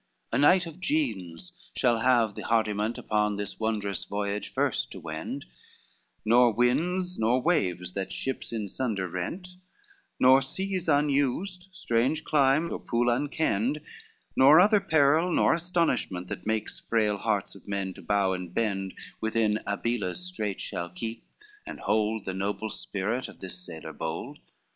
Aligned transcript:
XXXI 0.01 0.35
"A 0.35 0.37
knight 0.41 0.65
of 0.65 0.79
Genes 0.79 1.51
shall 1.75 1.99
have 1.99 2.33
the 2.33 2.41
hardiment 2.41 2.97
Upon 2.97 3.35
this 3.35 3.59
wondrous 3.59 4.03
voyage 4.05 4.47
first 4.49 4.91
to 4.93 4.99
wend, 4.99 5.45
Nor 6.25 6.53
winds 6.53 7.19
nor 7.19 7.39
waves, 7.39 7.93
that 7.93 8.11
ships 8.11 8.51
in 8.51 8.67
sunder 8.67 9.07
rent, 9.07 9.49
Nor 10.19 10.41
seas 10.41 10.89
unused, 10.89 11.69
strange 11.71 12.23
clime, 12.23 12.73
or 12.73 12.79
pool 12.79 13.11
unkenned, 13.11 13.79
Nor 14.35 14.59
other 14.59 14.79
peril 14.81 15.31
nor 15.31 15.53
astonishment 15.53 16.29
That 16.29 16.47
makes 16.47 16.79
frail 16.79 17.17
hearts 17.17 17.53
of 17.53 17.67
men 17.67 17.93
to 17.93 18.01
bow 18.01 18.33
and 18.33 18.51
bend, 18.51 18.95
Within 19.21 19.59
Abilas' 19.67 20.25
strait 20.25 20.59
shall 20.59 20.89
keep 20.89 21.23
and 21.67 21.79
hold 21.79 22.25
The 22.25 22.33
noble 22.33 22.71
spirit 22.71 23.27
of 23.27 23.39
this 23.39 23.55
sailor 23.59 23.93
bold. 23.93 24.39